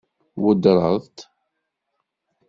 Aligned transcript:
Tweddṛeḍ-t? 0.33 1.17